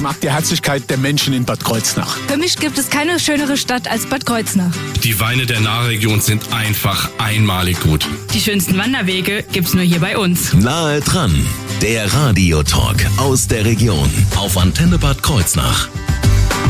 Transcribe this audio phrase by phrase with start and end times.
[0.00, 2.16] Ich mag die Herzlichkeit der Menschen in Bad Kreuznach.
[2.26, 4.74] Für mich gibt es keine schönere Stadt als Bad Kreuznach.
[5.04, 8.08] Die Weine der Nahregion sind einfach einmalig gut.
[8.32, 10.54] Die schönsten Wanderwege gibt's nur hier bei uns.
[10.54, 11.46] Nahe dran,
[11.82, 15.90] der Radiotalk aus der Region auf Antenne Bad Kreuznach.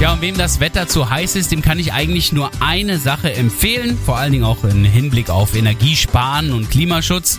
[0.00, 3.32] Ja, und wem das Wetter zu heiß ist, dem kann ich eigentlich nur eine Sache
[3.32, 7.38] empfehlen, vor allen Dingen auch im Hinblick auf Energiesparen und Klimaschutz.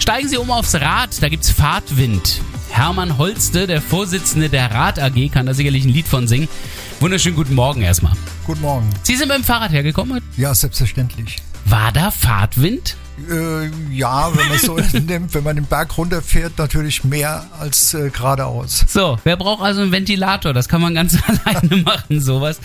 [0.00, 2.42] Steigen Sie um aufs Rad, da gibt's Fahrtwind.
[2.80, 6.48] Hermann Holste, der Vorsitzende der Rad AG, kann da sicherlich ein Lied von singen.
[6.98, 8.14] Wunderschönen guten Morgen erstmal.
[8.46, 8.88] Guten Morgen.
[9.02, 10.22] Sie sind mit dem Fahrrad hergekommen?
[10.38, 11.36] Ja, selbstverständlich.
[11.66, 12.96] War da Fahrtwind?
[13.30, 18.08] Äh, ja, wenn man so nimmt, wenn man den Berg runterfährt, natürlich mehr als äh,
[18.08, 18.86] geradeaus.
[18.88, 20.54] So, wer braucht also einen Ventilator?
[20.54, 22.60] Das kann man ganz alleine machen, sowas.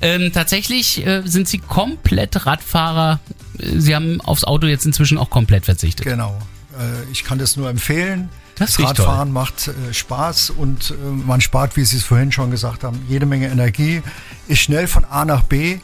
[0.00, 3.18] Ähm, tatsächlich äh, sind Sie komplett Radfahrer.
[3.58, 6.06] Sie haben aufs Auto jetzt inzwischen auch komplett verzichtet.
[6.06, 6.38] Genau.
[6.78, 8.28] Äh, ich kann das nur empfehlen.
[8.56, 12.84] Das Radfahren macht äh, Spaß und äh, man spart, wie Sie es vorhin schon gesagt
[12.84, 14.02] haben, jede Menge Energie.
[14.48, 15.78] Ist schnell von A nach B,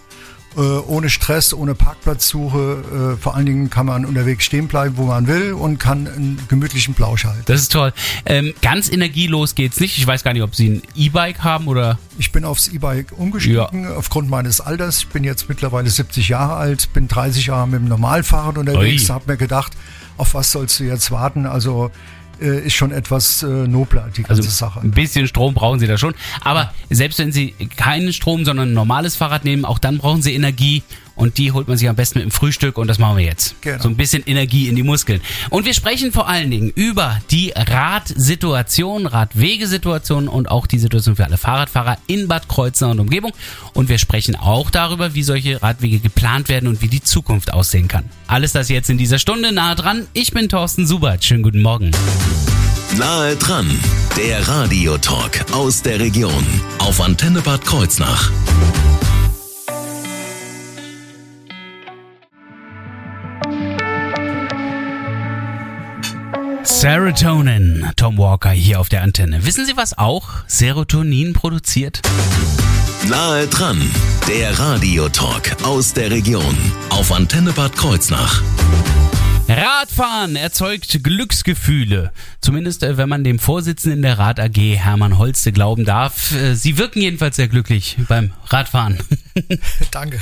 [0.56, 3.14] äh, ohne Stress, ohne Parkplatzsuche.
[3.14, 6.42] Äh, vor allen Dingen kann man unterwegs stehen bleiben, wo man will und kann einen
[6.48, 7.42] gemütlichen Plausch halten.
[7.46, 7.92] Das ist toll.
[8.26, 9.98] Ähm, ganz energielos geht's nicht.
[9.98, 11.98] Ich weiß gar nicht, ob Sie ein E-Bike haben oder.
[12.18, 14.98] Ich bin aufs E-Bike umgestiegen aufgrund meines Alters.
[15.00, 19.32] Ich bin jetzt mittlerweile 70 Jahre alt, bin 30 Jahre mit dem Normalfahrrad unterwegs, habe
[19.32, 19.72] mir gedacht,
[20.18, 21.46] auf was sollst du jetzt warten?
[21.46, 21.90] Also
[22.42, 24.80] äh, ist schon etwas äh, nobler, die ganze Also Sache.
[24.80, 26.14] ein bisschen Strom brauchen Sie da schon.
[26.40, 30.34] Aber selbst wenn Sie keinen Strom, sondern ein normales Fahrrad nehmen, auch dann brauchen Sie
[30.34, 30.82] Energie.
[31.14, 33.60] Und die holt man sich am besten mit dem Frühstück und das machen wir jetzt.
[33.60, 33.82] Genau.
[33.82, 35.20] So ein bisschen Energie in die Muskeln.
[35.50, 41.24] Und wir sprechen vor allen Dingen über die Radsituation, Radwegesituation und auch die Situation für
[41.24, 43.32] alle Fahrradfahrer in Bad Kreuznach und Umgebung.
[43.74, 47.88] Und wir sprechen auch darüber, wie solche Radwege geplant werden und wie die Zukunft aussehen
[47.88, 48.04] kann.
[48.26, 50.06] Alles das jetzt in dieser Stunde nahe dran.
[50.12, 51.24] Ich bin Thorsten Subert.
[51.24, 51.90] Schönen guten Morgen.
[52.98, 53.70] Nahe dran,
[54.16, 56.46] der Radiotalk aus der Region
[56.78, 58.30] auf Antenne Bad Kreuznach.
[66.82, 69.46] Serotonin, Tom Walker hier auf der Antenne.
[69.46, 72.02] Wissen Sie, was auch Serotonin produziert?
[73.08, 73.80] Nahe dran,
[74.26, 76.56] der Radiotalk aus der Region
[76.90, 78.42] auf Antenne Bad Kreuznach.
[79.48, 82.10] Radfahren erzeugt Glücksgefühle.
[82.40, 86.32] Zumindest, äh, wenn man dem Vorsitzenden der Rad AG, Hermann Holste, glauben darf.
[86.32, 88.98] Äh, Sie wirken jedenfalls sehr glücklich beim Radfahren.
[89.90, 90.20] Danke.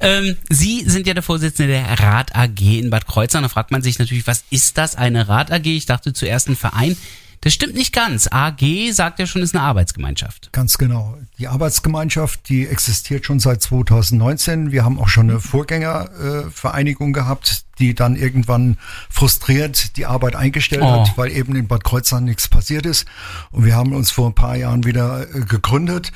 [0.00, 3.42] ähm, Sie sind ja der Vorsitzende der Rad AG in Bad Kreuznach.
[3.42, 5.66] Da fragt man sich natürlich, was ist das, eine Rad AG?
[5.66, 6.96] Ich dachte zuerst ein Verein.
[7.42, 8.26] Das stimmt nicht ganz.
[8.32, 10.50] AG sagt ja schon, ist eine Arbeitsgemeinschaft.
[10.52, 11.16] Ganz genau.
[11.38, 14.72] Die Arbeitsgemeinschaft, die existiert schon seit 2019.
[14.72, 18.78] Wir haben auch schon eine Vorgängervereinigung äh, gehabt, die dann irgendwann
[19.10, 21.00] frustriert die Arbeit eingestellt Oh.
[21.02, 23.06] hat, weil eben in Bad Kreuznach nichts passiert ist.
[23.52, 26.10] Und wir haben uns vor ein paar Jahren wieder äh, gegründet.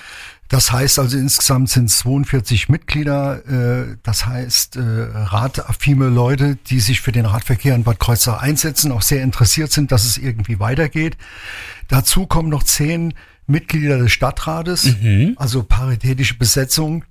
[0.50, 3.46] Das heißt also insgesamt sind es 42 Mitglieder.
[3.46, 8.90] Äh, das heißt äh, radaffine Leute, die sich für den Radverkehr in Bad Kreuznach einsetzen,
[8.90, 11.16] auch sehr interessiert sind, dass es irgendwie weitergeht.
[11.88, 13.14] Dazu kommen noch zehn
[13.46, 14.94] Mitglieder des Stadtrates,
[15.36, 17.04] also paritätische Besetzung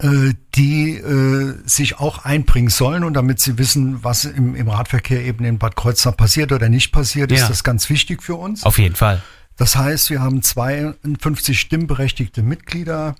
[0.00, 5.22] äh, die äh, sich auch einbringen sollen und damit sie wissen, was im, im Radverkehr
[5.24, 7.38] eben in Bad Kreuznach passiert oder nicht passiert, Ja.
[7.38, 8.64] ist das ganz wichtig für uns.
[8.64, 9.20] Auf jeden Fall.
[9.60, 13.14] Das heißt, wir haben 52 stimmberechtigte Mitglieder.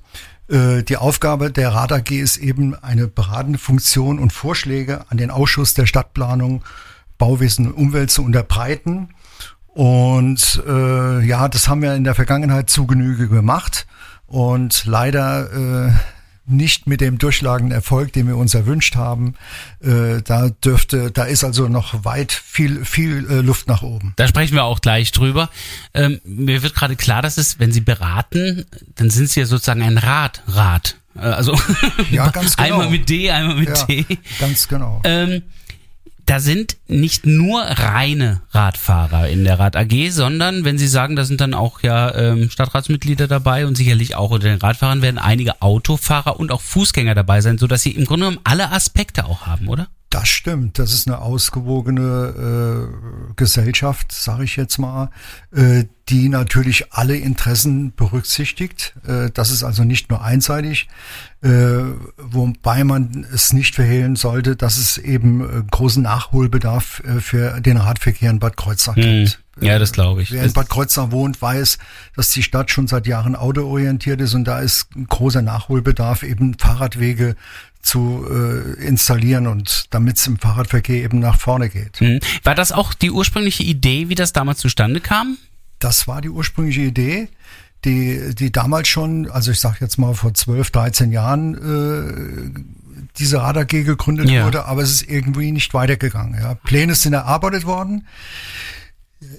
[0.49, 5.31] Äh, Die Aufgabe der Rad AG ist eben eine beratende Funktion und Vorschläge an den
[5.31, 6.65] Ausschuss der Stadtplanung,
[7.19, 9.11] Bauwesen und Umwelt zu unterbreiten.
[9.67, 13.87] Und äh, ja, das haben wir in der Vergangenheit zu Genüge gemacht
[14.27, 15.93] und leider äh,
[16.51, 19.35] nicht mit dem durchschlagenden Erfolg, den wir uns erwünscht haben.
[19.83, 24.13] Äh, da dürfte, da ist also noch weit viel, viel äh, Luft nach oben.
[24.17, 25.51] Da sprechen wir auch gleich drüber.
[25.95, 28.65] Ähm, mir wird gerade klar, dass es, wenn Sie beraten,
[28.97, 30.97] dann sind Sie ja sozusagen ein Rad, Rad.
[31.17, 31.59] Äh, Also
[32.11, 32.69] Ja, ganz genau.
[32.81, 34.07] einmal mit D, einmal mit Ja, T.
[34.39, 35.01] ganz genau.
[35.05, 35.43] Ähm,
[36.31, 41.25] da sind nicht nur reine Radfahrer in der Rad AG, sondern wenn Sie sagen, da
[41.25, 45.61] sind dann auch ja ähm, Stadtratsmitglieder dabei und sicherlich auch unter den Radfahrern werden einige
[45.61, 49.67] Autofahrer und auch Fußgänger dabei sein, sodass Sie im Grunde genommen alle Aspekte auch haben,
[49.67, 49.89] oder?
[50.11, 50.81] Das stimmt.
[50.81, 52.91] Das ist eine ausgewogene
[53.31, 55.11] äh, Gesellschaft, sage ich jetzt mal,
[55.55, 58.95] äh, die natürlich alle Interessen berücksichtigt.
[59.07, 60.89] Äh, das ist also nicht nur einseitig,
[61.43, 61.83] äh,
[62.17, 67.77] wobei man es nicht verhehlen sollte, dass es eben äh, großen Nachholbedarf äh, für den
[67.77, 69.40] Radverkehr in Bad Kreuznach gibt.
[69.61, 70.31] Ja, das glaube ich.
[70.33, 71.79] Wer in Bad Kreuznach wohnt, weiß,
[72.17, 76.55] dass die Stadt schon seit Jahren autoorientiert ist und da ist ein großer Nachholbedarf, eben
[76.59, 77.37] Fahrradwege
[77.83, 81.99] zu äh, installieren und damit es im Fahrradverkehr eben nach vorne geht.
[82.01, 82.21] Hm.
[82.45, 85.39] War das auch die ursprüngliche Idee, wie das damals zustande kam?
[85.79, 87.29] Das war die ursprüngliche Idee.
[87.87, 92.61] die, die damals schon, also ich sage jetzt mal vor 12, 13 Jahren, äh,
[93.17, 94.45] diese Rad AG gegründet Ja.
[94.45, 96.39] wurde, aber es ist irgendwie nicht weitergegangen.
[96.39, 96.55] Ja.
[96.57, 98.07] Pläne sind erarbeitet worden,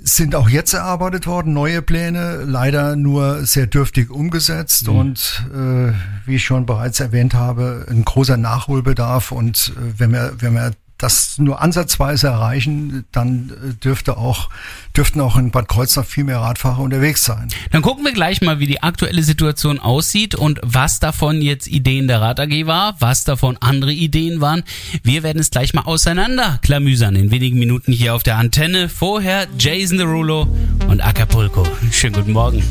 [0.04, 5.92] sind auch jetzt erarbeitet worden, neue Pläne, leider nur sehr dürftig umgesetzt und äh,
[6.26, 10.72] wie ich schon bereits erwähnt habe, ein großer Nachholbedarf und äh, wenn wir, wenn wir
[11.02, 14.50] das nur ansatzweise erreichen, dann äh, dürfte auch,
[14.96, 17.50] dürften auch in Bad Kreuznach viel mehr Radfahrer unterwegs sein.
[17.72, 22.08] Dann gucken wir gleich mal, wie die aktuelle Situation aussieht und was davon jetzt Ideen
[22.08, 24.64] der Rad AG war, was davon andere Ideen waren.
[25.04, 28.90] Wir werden es gleich mal auseinanderklamüsern in wenigen Minuten hier auf der Antenne.
[28.90, 30.48] Vorher Jason Derulo
[30.88, 31.66] und Acapulco.
[31.92, 32.64] Schönen guten Morgen.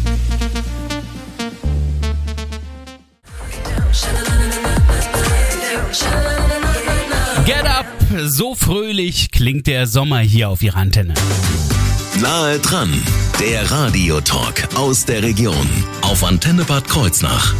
[8.33, 11.15] So fröhlich klingt der Sommer hier auf Ihrer Antenne.
[12.21, 12.93] Nahe dran,
[13.41, 15.69] der Radiotalk aus der Region
[16.03, 17.53] auf Antenne Bad Kreuznach.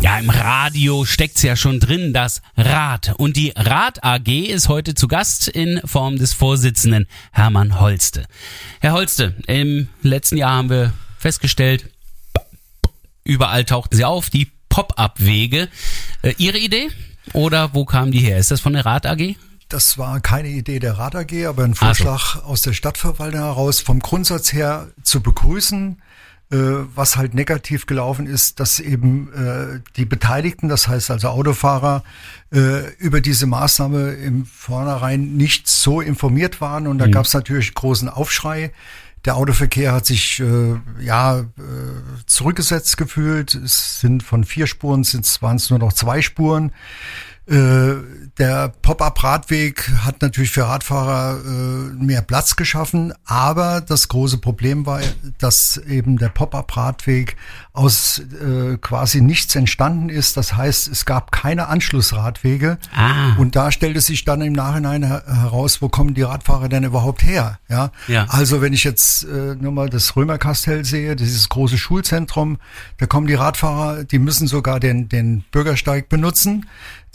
[0.00, 3.14] Ja, im Radio steckt's ja schon drin, das Rad.
[3.18, 8.26] Und die Rad AG ist heute zu Gast in Form des Vorsitzenden Hermann Holste.
[8.80, 11.88] Herr Holste, im letzten Jahr haben wir festgestellt,
[13.22, 15.68] überall tauchten sie auf, die Pop-up-Wege.
[16.22, 16.88] Äh, Ihre Idee?
[17.32, 18.38] Oder wo kamen die her?
[18.38, 19.36] Ist das von der Rad AG?
[19.68, 21.74] Das war keine Idee der Rad AG, aber ein.
[21.74, 26.00] Vorschlag aus der Stadtverwaltung heraus, vom Grundsatz her zu begrüßen.
[26.50, 26.56] Äh,
[26.94, 32.02] was halt negativ gelaufen ist, dass eben äh, die Beteiligten, das heißt also Autofahrer,
[32.50, 36.86] äh, über diese Maßnahme im Vornherein nicht so informiert waren.
[36.86, 38.72] Und da gab es natürlich großen Aufschrei.
[39.26, 41.44] Der Autoverkehr hat sich äh, ja äh,
[42.24, 43.54] zurückgesetzt gefühlt.
[43.54, 46.72] Es sind von vier Spuren sind waren es nur noch zwei Spuren.
[47.48, 47.94] Äh,
[48.38, 51.48] der Pop-up-Radweg hat natürlich für Radfahrer äh,
[52.04, 55.00] mehr Platz geschaffen, aber das große Problem war,
[55.38, 57.36] dass eben der Pop-up-Radweg
[57.72, 60.36] aus äh, quasi nichts entstanden ist.
[60.36, 63.34] Das heißt, es gab keine Anschlussradwege Ah.
[63.38, 67.24] und da stellte sich dann im Nachhinein her heraus, wo kommen die Radfahrer denn überhaupt
[67.24, 67.58] her?
[67.68, 68.26] Ja, Ja.
[68.28, 72.58] also wenn ich jetzt äh, nur mal das Römerkastell sehe, dieses große Schulzentrum,
[72.98, 76.66] da kommen die Radfahrer, die müssen sogar den, den Bürgersteig benutzen.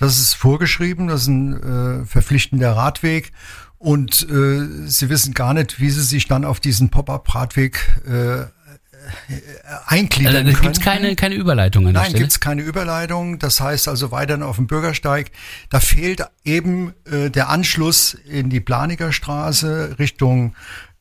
[0.03, 3.31] Das ist vorgeschrieben, das ist ein äh, verpflichtender Radweg.
[3.77, 8.45] Und äh, sie wissen gar nicht, wie sie sich dann auf diesen Pop-up-Radweg äh,
[9.85, 10.61] eingliedern Also, können.
[10.63, 12.23] gibt's keine, keine Überleitung an der Nein, Stelle.
[12.23, 13.39] gibt's keine Überleitung.
[13.39, 15.31] Das heißt also weiterhin auf dem Bürgersteig.
[15.69, 20.53] Da fehlt eben äh, der Anschluss in die Planiger Straße Richtung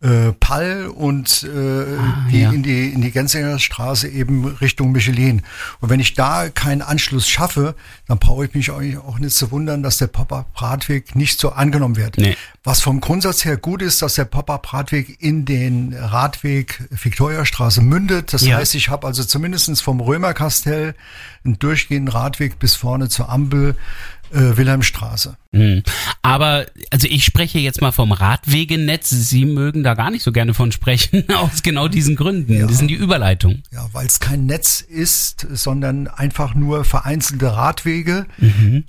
[0.03, 1.85] äh, Pall und äh,
[2.31, 2.51] die, ja.
[2.51, 5.43] in die in die Genzinger Straße eben Richtung Michelin.
[5.81, 7.77] Und wenn ich da keinen Anschluss schaffe,
[8.09, 12.19] dann brauche ich mich auch nicht zu wundern, dass der Pop-up-Radweg nicht so angenommen wird.
[12.19, 12.37] Nee.
[12.65, 18.33] Was vom Grundsatz her gut ist, dass der Pop-up-Radweg in den Radweg Viktoriastraße mündet.
[18.33, 18.57] Das Ja.
[18.57, 20.95] heißt, ich habe also zumindestens vom Römerkastell
[21.45, 23.77] einen durchgehenden Radweg bis vorne zur Ampel
[24.33, 25.37] äh, Wilhelmstraße.
[25.53, 25.83] Hm.
[26.23, 29.11] Aber, also ich spreche jetzt mal vom Radwegenetz.
[29.11, 32.67] Sie mögen da gar nicht so gerne von sprechen, aus genau diesen Gründen.
[32.67, 33.63] Das sind die Überleitungen.
[33.71, 38.27] Ja, weil es kein Netz ist, sondern einfach nur vereinzelte Radwege,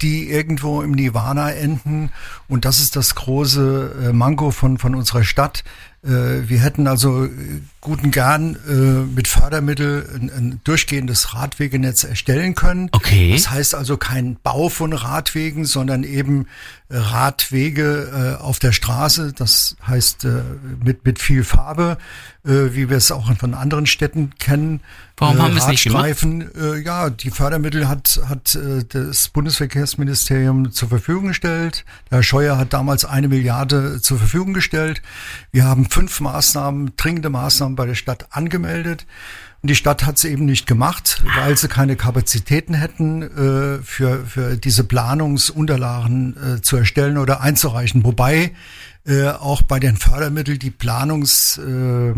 [0.02, 2.12] die irgendwo im Nirvana enden.
[2.48, 5.64] Und das ist das große äh, Manko von, von unserer Stadt.
[6.04, 7.30] Äh, wir hätten also äh,
[7.80, 12.90] guten gern äh, mit Fördermittel ein, ein durchgehendes Radwegenetz erstellen können.
[12.92, 13.32] Okay.
[13.34, 16.48] Das heißt also kein Bau von Radwegen, sondern eben
[16.94, 19.34] Radwege äh, auf der Straße.
[19.34, 20.44] Das heißt äh,
[20.84, 21.98] mit, mit viel Farbe,
[22.46, 24.82] äh, wie wir es auch von anderen Städten kennen.
[25.18, 26.24] Warum äh, haben wir es nicht gemacht?
[26.24, 31.86] Äh, ja, die Fördermittel hat, hat äh, das Bundesverkehrsministerium zur Verfügung gestellt.
[32.12, 35.02] Der Herr Scheuer hat damals eine Milliarde zur Verfügung gestellt.
[35.52, 39.06] Wir haben fünf Maßnahmen, dringende Maßnahmen bei der Stadt angemeldet.
[39.64, 44.26] Und die Stadt hat es eben nicht gemacht, weil sie keine Kapazitäten hätten, äh, für,
[44.26, 48.04] für diese Planungsunterlagen äh, zu erstellen oder einzureichen.
[48.04, 48.52] Wobei
[49.08, 51.58] äh, auch bei den Fördermitteln die Planungs...
[51.58, 52.14] Äh,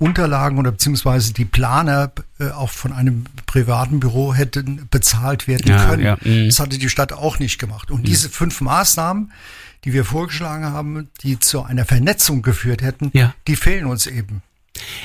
[0.00, 6.02] oder beziehungsweise die Planer äh, auch von einem privaten Büro hätten bezahlt werden Ja, können.
[6.04, 6.46] ja, mhm.
[6.46, 7.90] das hatte die Stadt auch nicht gemacht.
[7.90, 9.32] Und diese fünf Maßnahmen,
[9.84, 13.34] die wir vorgeschlagen haben, die zu einer Vernetzung geführt hätten, Ja.
[13.48, 14.42] die fehlen uns eben.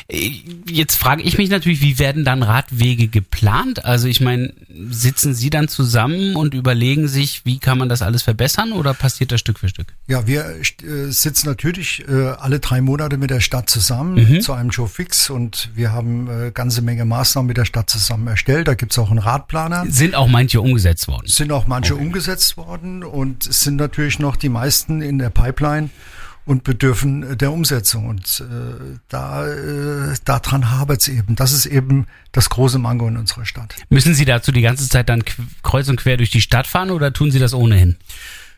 [0.10, 3.86] Jetzt frage ich mich natürlich, wie werden dann Radwege geplant?
[3.86, 4.54] Also ich meine,
[4.90, 9.32] sitzen Sie dann zusammen und überlegen sich, wie kann man das alles verbessern oder passiert
[9.32, 9.88] das Stück für Stück?
[10.08, 14.42] Ja, wir äh, sitzen natürlich äh, alle drei Monate mit der Stadt zusammen Mhm.
[14.42, 18.28] zu einem Joe Fix und wir haben äh, ganze Menge Maßnahmen mit der Stadt zusammen
[18.28, 18.68] erstellt.
[18.68, 19.86] Da gibt's auch einen Radplaner.
[19.90, 21.26] Sind auch manche umgesetzt worden?
[21.28, 25.30] Es sind auch manche umgesetzt worden und es sind natürlich noch die meisten in der
[25.30, 25.90] Pipeline.
[26.46, 28.08] Und bedürfen der Umsetzung.
[28.08, 31.36] Und äh, da äh, daran hapert es eben.
[31.36, 33.76] Das ist eben das große Mango in unserer Stadt.
[33.90, 35.24] Müssen Sie dazu die ganze Zeit dann
[35.64, 37.98] kreuz und quer durch die Stadt fahren oder tun Sie das ohnehin?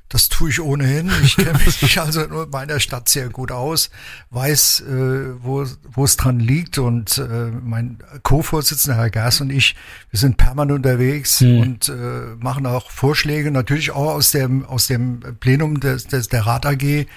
[0.08, 1.12] Das tue ich ohnehin.
[1.24, 3.90] Ich kenne mich also in meiner Stadt sehr gut aus,
[4.30, 6.78] weiß, äh, wo, wo es dran liegt.
[6.78, 9.76] Und äh, mein Co-Vorsitzender, Herr Gers und ich,
[10.12, 11.60] wir sind permanent unterwegs mhm.
[11.60, 11.94] und äh,
[12.38, 17.08] machen auch Vorschläge, natürlich auch aus dem, aus dem Plenum des, des, der Rat AG,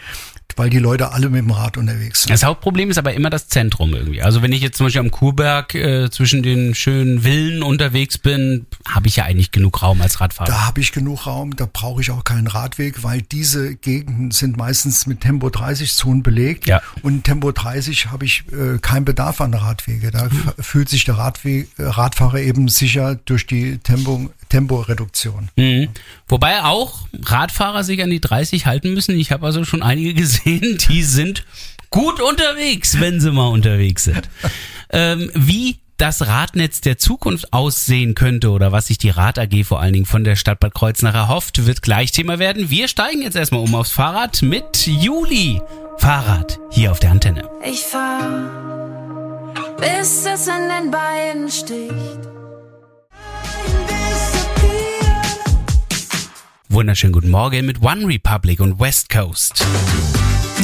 [0.57, 2.31] weil die Leute alle mit dem Rad unterwegs sind.
[2.33, 4.23] Das Hauptproblem ist aber immer das Zentrum irgendwie.
[4.23, 8.67] Also wenn ich jetzt zum Beispiel am Kurberg äh, zwischen den schönen Villen unterwegs bin,
[8.87, 10.49] habe ich ja eigentlich genug Raum als Radfahrer.
[10.49, 14.57] Da habe ich genug Raum, da brauche ich auch keinen Radweg, weil diese Gegenden sind
[14.57, 16.67] meistens mit Tempo 30 Zonen belegt.
[16.67, 16.83] Ja.
[17.03, 20.11] Und Tempo 30 habe ich äh, keinen Bedarf an Radwege.
[20.11, 20.53] Da mhm.
[20.59, 25.51] fühlt sich der Radweg, Radfahrer eben sicher durch die Tempo, Temporeduktion.
[25.57, 25.89] Mhm.
[26.27, 29.19] Wobei auch Radfahrer sich an die 30 halten müssen.
[29.19, 31.45] Ich habe also schon einige gesehen, die sind
[31.91, 34.29] gut unterwegs, wenn sie mal unterwegs sind.
[34.91, 39.81] ähm, wie das Radnetz der Zukunft aussehen könnte oder was sich die Rad AG vor
[39.81, 42.71] allen Dingen von der Stadt Bad Kreuznach erhofft, wird gleich Thema werden.
[42.71, 45.61] Wir steigen jetzt erstmal um aufs Fahrrad mit Juli.
[45.99, 47.51] Fahrrad hier auf der Antenne.
[47.69, 48.21] Ich fahr,
[49.79, 52.38] bis es in den Beinen sticht.
[56.79, 59.67] Wunderschönen guten Morgen mit One Republic und West Coast.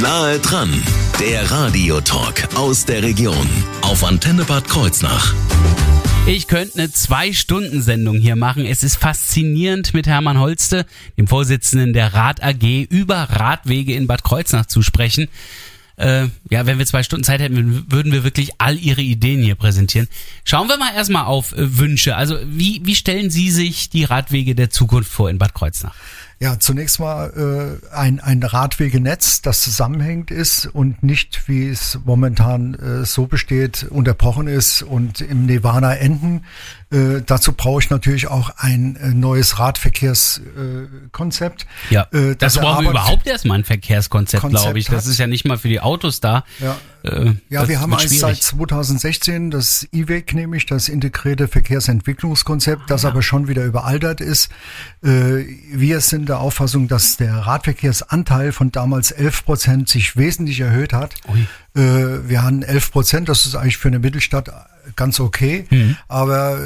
[0.01, 0.71] Nahe dran,
[1.19, 3.49] der Radiotalk aus der Region
[3.81, 5.35] auf Antenne Bad Kreuznach.
[6.29, 8.65] Ich könnte eine Zwei-Stunden-Sendung hier machen.
[8.65, 10.87] Es ist faszinierend, mit Hermann Holste,
[11.19, 15.27] dem Vorsitzenden der Rad AG, über Radwege in Bad Kreuznach zu sprechen.
[15.97, 19.55] Äh, ja, wenn wir zwei Stunden Zeit hätten, würden wir wirklich all Ihre Ideen hier
[19.55, 20.09] präsentieren.
[20.45, 22.17] Schauen wir mal erstmal auf äh, Wünsche.
[22.17, 25.95] Also wie, wie stellen Sie sich die Radwege der Zukunft vor in Bad Kreuznach?
[26.41, 32.75] Ja, zunächst mal äh, ein, ein Radwegenetz, das zusammenhängt ist und nicht, wie es momentan
[32.75, 36.45] äh, so besteht, unterbrochen ist und im Nirvana enden.
[36.95, 41.67] Äh, dazu brauche ich natürlich auch ein äh, neues Radverkehrskonzept.
[41.91, 44.87] Äh, ja, das, das brauchen wir überhaupt erstmal ein Verkehrskonzept, glaube ich.
[44.87, 46.45] Das ist ja nicht mal für die Autos da.
[46.61, 46.77] Ja.
[47.03, 53.09] Äh, ja, wir haben eins seit 2016, das IWEC nämlich, das integrierte Verkehrsentwicklungskonzept, das ja.
[53.09, 54.51] aber schon wieder überaltert ist.
[55.03, 60.93] Äh, wir sind der Auffassung, dass der Radverkehrsanteil von damals 11 Prozent sich wesentlich erhöht
[60.93, 61.17] hat.
[61.29, 61.45] Ui.
[61.77, 64.49] Wir haben 11 Prozent, das ist eigentlich für eine Mittelstadt
[64.97, 65.67] ganz okay.
[65.71, 65.97] Mhm.
[66.09, 66.59] Aber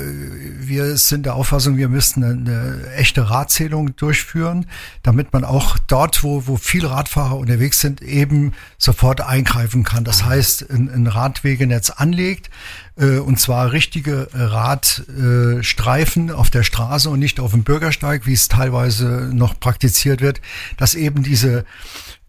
[0.58, 4.66] wir sind der Auffassung, wir müssten eine, eine, echte Radzählung durchführen,
[5.02, 10.04] damit man auch dort, wo, wo viele Radfahrer unterwegs sind, eben sofort eingreifen kann.
[10.04, 12.50] Das heißt, ein, ein Radwegenetz anlegt,
[12.99, 18.49] äh, und zwar richtige Radstreifen auf der Straße und nicht auf dem Bürgersteig, wie es
[18.49, 20.40] teilweise noch praktiziert wird,
[20.76, 21.64] dass eben diese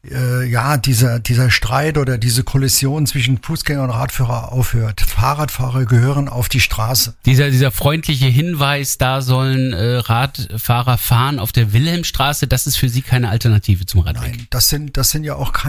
[0.09, 5.01] äh, ja, dieser, dieser Streit oder diese Kollision zwischen Fußgänger und Radfahrer aufhört.
[5.01, 7.15] Fahrradfahrer gehören auf die Straße.
[7.25, 12.89] Dieser, dieser freundliche Hinweis, da sollen äh, Radfahrer fahren auf der Wilhelmstraße, das ist für
[12.89, 14.31] Sie keine Alternative zum Radweg?
[14.31, 15.59] Nein, das sind, das sind ja auch keine